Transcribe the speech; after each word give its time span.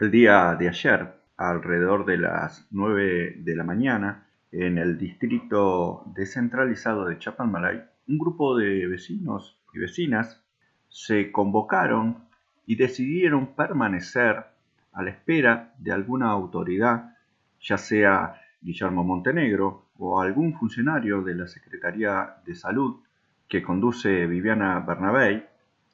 El 0.00 0.10
día 0.10 0.56
de 0.58 0.68
ayer, 0.68 1.14
alrededor 1.36 2.04
de 2.04 2.18
las 2.18 2.66
9 2.72 3.36
de 3.38 3.56
la 3.56 3.62
mañana, 3.62 4.26
en 4.50 4.76
el 4.78 4.98
distrito 4.98 6.02
descentralizado 6.06 7.04
de 7.04 7.18
Chapalmalay, 7.18 7.80
un 8.08 8.18
grupo 8.18 8.56
de 8.56 8.88
vecinos 8.88 9.56
y 9.72 9.78
vecinas 9.78 10.42
se 10.88 11.30
convocaron 11.30 12.24
y 12.66 12.74
decidieron 12.74 13.54
permanecer 13.54 14.44
a 14.92 15.02
la 15.02 15.10
espera 15.10 15.74
de 15.78 15.92
alguna 15.92 16.30
autoridad, 16.30 17.16
ya 17.60 17.78
sea 17.78 18.40
Guillermo 18.60 19.04
Montenegro 19.04 19.90
o 19.98 20.20
algún 20.20 20.54
funcionario 20.58 21.22
de 21.22 21.36
la 21.36 21.46
Secretaría 21.46 22.36
de 22.44 22.56
Salud 22.56 23.00
que 23.48 23.62
conduce 23.62 24.26
Viviana 24.26 24.80
Bernabé, 24.80 25.48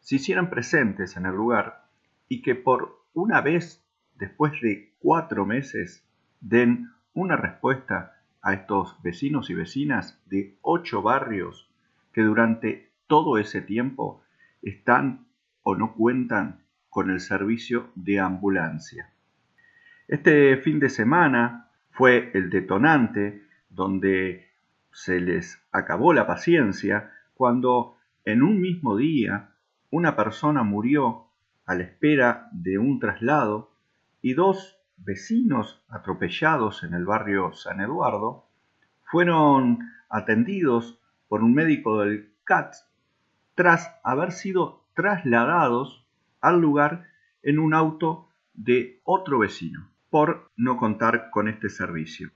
se 0.00 0.16
hicieran 0.16 0.50
presentes 0.50 1.16
en 1.16 1.24
el 1.24 1.34
lugar 1.34 1.86
y 2.28 2.42
que 2.42 2.54
por 2.54 3.06
una 3.16 3.40
vez, 3.40 3.82
después 4.18 4.52
de 4.60 4.92
cuatro 4.98 5.46
meses, 5.46 6.06
den 6.40 6.90
una 7.14 7.36
respuesta 7.36 8.16
a 8.42 8.54
estos 8.54 9.00
vecinos 9.02 9.50
y 9.50 9.54
vecinas 9.54 10.22
de 10.26 10.56
ocho 10.62 11.02
barrios 11.02 11.68
que 12.12 12.22
durante 12.22 12.90
todo 13.06 13.38
ese 13.38 13.60
tiempo 13.60 14.22
están 14.62 15.26
o 15.62 15.74
no 15.74 15.94
cuentan 15.94 16.62
con 16.88 17.10
el 17.10 17.20
servicio 17.20 17.90
de 17.94 18.20
ambulancia. 18.20 19.10
Este 20.08 20.56
fin 20.58 20.78
de 20.78 20.88
semana 20.88 21.70
fue 21.90 22.30
el 22.34 22.50
detonante 22.50 23.42
donde 23.68 24.46
se 24.92 25.20
les 25.20 25.60
acabó 25.72 26.12
la 26.12 26.26
paciencia 26.26 27.12
cuando 27.34 27.96
en 28.24 28.42
un 28.42 28.60
mismo 28.60 28.96
día 28.96 29.50
una 29.90 30.16
persona 30.16 30.62
murió 30.62 31.26
a 31.66 31.74
la 31.74 31.82
espera 31.82 32.48
de 32.52 32.78
un 32.78 32.98
traslado 32.98 33.75
y 34.26 34.34
dos 34.34 34.76
vecinos 34.96 35.84
atropellados 35.88 36.82
en 36.82 36.94
el 36.94 37.04
barrio 37.04 37.52
San 37.52 37.80
Eduardo 37.80 38.48
fueron 39.04 39.78
atendidos 40.08 40.98
por 41.28 41.44
un 41.44 41.54
médico 41.54 42.00
del 42.00 42.32
CATS 42.42 42.90
tras 43.54 43.94
haber 44.02 44.32
sido 44.32 44.82
trasladados 44.94 46.04
al 46.40 46.60
lugar 46.60 47.06
en 47.44 47.60
un 47.60 47.72
auto 47.72 48.28
de 48.52 49.00
otro 49.04 49.38
vecino 49.38 49.88
por 50.10 50.50
no 50.56 50.76
contar 50.76 51.30
con 51.30 51.46
este 51.46 51.68
servicio. 51.68 52.32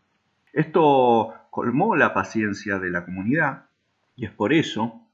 Esto 0.53 1.34
colmó 1.50 1.97
la 1.97 2.15
paciencia 2.15 2.78
de 2.78 2.91
la 2.91 3.05
comunidad 3.05 3.65
y 4.15 4.27
es 4.27 4.31
por 4.31 4.53
eso 4.53 5.09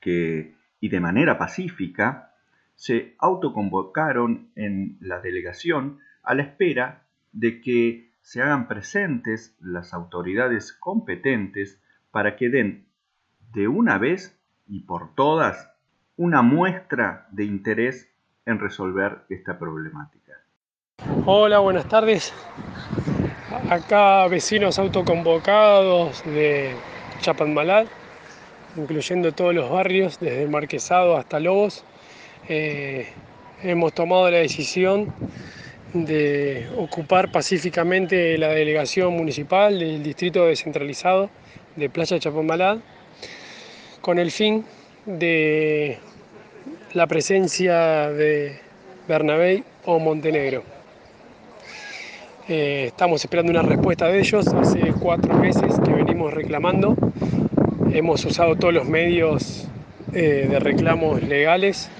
que, 0.00 0.56
y 0.80 0.88
de 0.88 0.98
manera 0.98 1.38
pacífica, 1.38 2.27
se 2.78 3.16
autoconvocaron 3.18 4.52
en 4.54 4.98
la 5.00 5.18
delegación 5.18 5.98
a 6.22 6.36
la 6.36 6.42
espera 6.44 7.02
de 7.32 7.60
que 7.60 8.12
se 8.20 8.40
hagan 8.40 8.68
presentes 8.68 9.56
las 9.60 9.92
autoridades 9.92 10.72
competentes 10.74 11.82
para 12.12 12.36
que 12.36 12.50
den 12.50 12.86
de 13.52 13.66
una 13.66 13.98
vez 13.98 14.40
y 14.68 14.84
por 14.84 15.12
todas 15.16 15.72
una 16.16 16.42
muestra 16.42 17.26
de 17.32 17.46
interés 17.46 18.14
en 18.46 18.60
resolver 18.60 19.22
esta 19.28 19.58
problemática. 19.58 20.34
Hola, 21.26 21.58
buenas 21.58 21.88
tardes. 21.88 22.32
Acá 23.68 24.28
vecinos 24.28 24.78
autoconvocados 24.78 26.24
de 26.24 26.76
Chapadmalal, 27.22 27.88
incluyendo 28.76 29.32
todos 29.32 29.52
los 29.52 29.68
barrios, 29.68 30.20
desde 30.20 30.46
Marquesado 30.46 31.16
hasta 31.16 31.40
Lobos, 31.40 31.84
eh, 32.48 33.06
hemos 33.62 33.92
tomado 33.92 34.30
la 34.30 34.38
decisión 34.38 35.12
de 35.92 36.68
ocupar 36.76 37.32
pacíficamente 37.32 38.36
la 38.36 38.48
delegación 38.48 39.14
municipal 39.14 39.78
del 39.78 40.02
distrito 40.02 40.46
descentralizado 40.46 41.30
de 41.76 41.88
Playa 41.88 42.18
Chapamalá 42.18 42.78
con 44.00 44.18
el 44.18 44.30
fin 44.30 44.64
de 45.06 45.98
la 46.92 47.06
presencia 47.06 48.10
de 48.10 48.58
Bernabé 49.08 49.64
o 49.84 49.98
Montenegro. 49.98 50.62
Eh, 52.48 52.84
estamos 52.88 53.22
esperando 53.22 53.50
una 53.50 53.62
respuesta 53.62 54.06
de 54.06 54.20
ellos, 54.20 54.46
hace 54.48 54.92
cuatro 55.00 55.34
meses 55.34 55.74
que 55.84 55.92
venimos 55.92 56.32
reclamando, 56.32 56.96
hemos 57.92 58.24
usado 58.24 58.56
todos 58.56 58.72
los 58.72 58.86
medios 58.86 59.66
eh, 60.14 60.46
de 60.48 60.58
reclamos 60.58 61.22
legales 61.22 61.90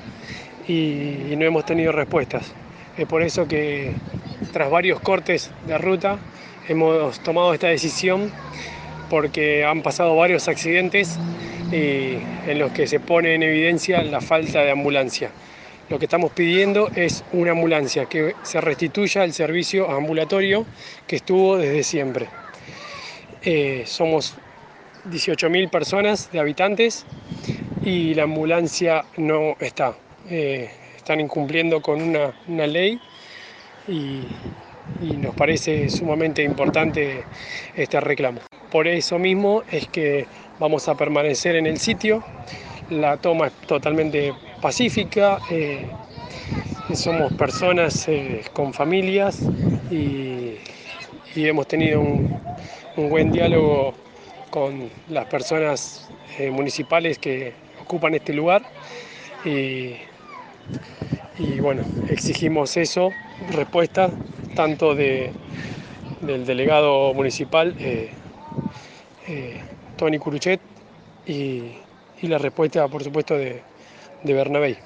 y, 0.69 1.35
no 1.37 1.45
hemos 1.45 1.65
tenido 1.65 1.93
respuestas. 1.93 2.53
Es 2.97 3.07
por 3.07 3.23
eso 3.23 3.49
que 3.49 3.93
tras 4.53 4.71
varios 4.71 5.01
cortes 5.01 5.51
de 5.67 5.79
ruta 5.79 6.19
hemos 6.69 7.21
tomado 7.21 7.55
esta 7.55 7.69
decisión 7.69 8.31
porque 9.09 9.65
han 9.65 9.83
pasado 9.83 10.15
varios 10.15 10.47
accidentes 10.49 11.19
en 11.73 12.59
los 12.59 12.73
que 12.73 12.87
se 12.87 13.01
pone 13.01 13.35
en 13.35 13.43
evidencia 13.43 14.03
la 14.03 14.21
falta 14.21 14.61
de 14.61 14.71
ambulancia. 14.71 15.31
Lo 15.89 15.99
que 15.99 16.05
estamos 16.05 16.33
pidiendo 16.33 16.91
es 16.95 17.25
una 17.33 17.53
ambulancia, 17.53 18.07
que 18.07 18.35
se 18.43 18.61
restituya 18.61 19.25
el 19.25 19.33
servicio 19.33 19.91
ambulatorio 19.91 20.67
que 21.07 21.17
estuvo 21.17 21.57
desde 21.57 21.83
siempre. 21.83 22.29
Eh, 23.43 23.85
somos 23.87 24.35
18.000 25.11 25.71
personas 25.71 26.31
de 26.31 26.41
habitantes 26.41 27.07
y 27.83 28.13
la 28.13 28.25
ambulancia 28.25 29.07
no 29.17 29.57
está. 29.61 29.95
Eh, 30.31 30.69
están 30.95 31.21
incumpliendo 31.21 31.81
con 31.81 32.03
una, 32.03 32.67
ley 32.67 33.01
y, 33.87 34.27
nos 35.17 35.35
parece 35.35 35.89
sumamente 35.89 36.43
importante 36.43 37.25
este 37.75 38.01
reclamo. 38.01 38.41
Por 38.71 38.87
eso 38.87 39.19
mismo 39.19 39.63
es 39.71 39.89
que 39.89 40.27
vamos 40.59 40.87
a 40.89 40.97
permanecer 40.97 41.57
en 41.57 41.67
el 41.67 41.79
sitio. 41.79 42.23
La 42.91 43.17
toma 43.17 43.47
es 43.47 43.53
totalmente 43.67 44.35
pacífica. 44.61 45.39
Eh, 45.51 45.87
somos 46.93 47.33
personas 47.33 48.07
eh, 48.09 48.43
con 48.53 48.75
familias 48.75 49.41
y, 49.91 50.57
hemos 51.37 51.69
tenido 51.69 52.01
un, 52.01 52.39
buen 52.97 53.31
diálogo 53.31 53.95
con 54.51 54.91
las 55.09 55.27
personas 55.27 56.11
municipales 56.51 57.19
que 57.19 57.55
ocupan 57.81 58.15
este 58.15 58.35
lugar. 58.35 58.63
Y, 59.45 59.95
y 61.39 61.61
bueno, 61.61 61.83
exigimos 62.09 62.77
eso, 62.77 63.11
respuesta 63.53 64.11
tanto 64.57 64.95
de, 64.95 65.33
del 66.21 66.45
delegado 66.45 67.15
municipal 67.15 67.75
eh, 67.79 68.11
eh, 69.29 69.63
Tony 69.97 70.19
Curuchet 70.19 70.61
y, 71.27 71.77
la 72.23 72.39
respuesta, 72.39 72.89
por 72.89 73.05
supuesto, 73.05 73.35
de, 73.35 73.63
de 74.25 74.35
Bernabé. 74.35 74.79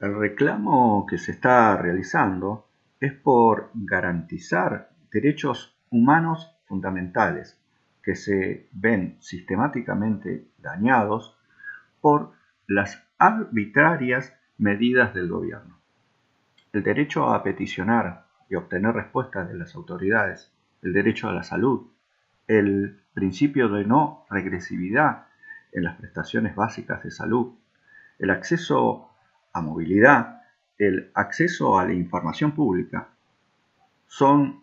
El 0.00 0.18
reclamo 0.18 1.06
que 1.08 1.16
se 1.16 1.32
está 1.32 1.76
realizando 1.76 2.68
es 3.00 3.14
por 3.14 3.70
garantizar 3.74 4.90
derechos 5.10 5.78
humanos 5.90 6.54
fundamentales 6.66 7.58
que 8.02 8.14
se 8.14 8.68
ven 8.72 9.16
sistemáticamente 9.20 10.48
dañados 10.58 11.36
por 12.00 12.32
las 12.66 13.02
arbitrarias 13.18 14.32
medidas 14.58 15.14
del 15.14 15.28
gobierno. 15.28 15.78
El 16.72 16.82
derecho 16.82 17.28
a 17.32 17.42
peticionar 17.42 18.26
y 18.50 18.56
obtener 18.56 18.94
respuestas 18.94 19.48
de 19.48 19.54
las 19.54 19.74
autoridades, 19.74 20.52
el 20.82 20.92
derecho 20.92 21.28
a 21.28 21.32
la 21.32 21.42
salud, 21.42 21.86
el 22.46 23.00
principio 23.14 23.68
de 23.68 23.84
no 23.84 24.26
regresividad 24.30 25.26
en 25.72 25.84
las 25.84 25.96
prestaciones 25.96 26.54
básicas 26.54 27.02
de 27.02 27.10
salud, 27.10 27.54
el 28.18 28.30
acceso 28.30 29.10
a 29.52 29.60
movilidad, 29.60 30.42
el 30.78 31.10
acceso 31.14 31.78
a 31.78 31.84
la 31.84 31.92
información 31.92 32.52
pública, 32.52 33.08
son 34.06 34.62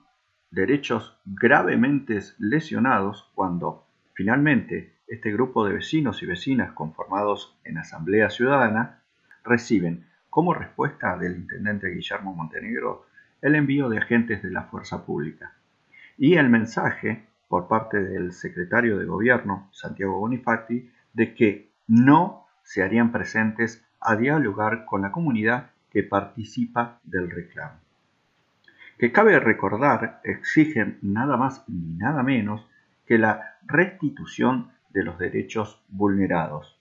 derechos 0.51 1.17
gravemente 1.25 2.19
lesionados 2.39 3.29
cuando 3.35 3.85
finalmente 4.13 4.95
este 5.07 5.31
grupo 5.31 5.65
de 5.65 5.73
vecinos 5.73 6.23
y 6.23 6.25
vecinas 6.25 6.71
conformados 6.73 7.57
en 7.63 7.77
Asamblea 7.77 8.29
Ciudadana 8.29 9.03
reciben 9.45 10.05
como 10.29 10.53
respuesta 10.53 11.17
del 11.17 11.35
intendente 11.35 11.89
Guillermo 11.89 12.33
Montenegro 12.33 13.05
el 13.41 13.55
envío 13.55 13.89
de 13.89 13.99
agentes 13.99 14.41
de 14.41 14.51
la 14.51 14.63
fuerza 14.63 15.05
pública 15.05 15.53
y 16.17 16.35
el 16.35 16.49
mensaje 16.49 17.25
por 17.47 17.67
parte 17.67 18.03
del 18.03 18.33
secretario 18.33 18.97
de 18.97 19.05
gobierno, 19.05 19.69
Santiago 19.71 20.19
Bonifatti, 20.19 20.89
de 21.13 21.33
que 21.33 21.69
no 21.87 22.47
se 22.63 22.83
harían 22.83 23.11
presentes 23.11 23.85
a 23.99 24.15
dialogar 24.15 24.85
con 24.85 25.01
la 25.01 25.11
comunidad 25.11 25.71
que 25.91 26.03
participa 26.03 26.99
del 27.03 27.29
reclamo. 27.29 27.79
Que 28.97 29.11
cabe 29.11 29.39
recordar, 29.39 30.21
exigen 30.23 30.97
nada 31.01 31.37
más 31.37 31.63
ni 31.67 31.95
nada 31.97 32.23
menos 32.23 32.67
que 33.05 33.17
la 33.17 33.57
restitución 33.65 34.71
de 34.89 35.03
los 35.03 35.19
derechos 35.19 35.81
vulnerados, 35.89 36.79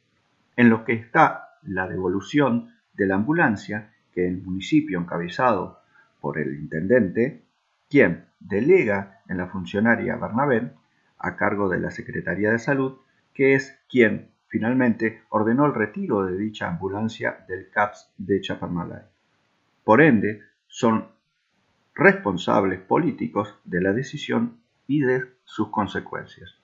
en 0.56 0.70
lo 0.70 0.84
que 0.84 0.94
está 0.94 1.53
la 1.66 1.88
devolución 1.88 2.74
de 2.94 3.06
la 3.06 3.16
ambulancia 3.16 3.92
que 4.12 4.26
el 4.26 4.42
municipio 4.42 4.98
encabezado 4.98 5.80
por 6.20 6.38
el 6.38 6.54
intendente, 6.54 7.42
quien 7.90 8.26
delega 8.40 9.20
en 9.28 9.38
la 9.38 9.48
funcionaria 9.48 10.16
Bernabé 10.16 10.72
a 11.18 11.36
cargo 11.36 11.68
de 11.68 11.80
la 11.80 11.90
Secretaría 11.90 12.50
de 12.50 12.58
Salud, 12.58 12.98
que 13.32 13.54
es 13.54 13.78
quien 13.88 14.30
finalmente 14.46 15.22
ordenó 15.30 15.66
el 15.66 15.74
retiro 15.74 16.24
de 16.24 16.36
dicha 16.36 16.68
ambulancia 16.68 17.44
del 17.48 17.70
CAPS 17.70 18.12
de 18.18 18.40
Chaparmalay. 18.40 19.02
Por 19.82 20.00
ende, 20.00 20.42
son 20.66 21.08
responsables 21.94 22.80
políticos 22.80 23.58
de 23.64 23.80
la 23.80 23.92
decisión 23.92 24.60
y 24.86 25.00
de 25.00 25.24
sus 25.44 25.70
consecuencias. 25.70 26.56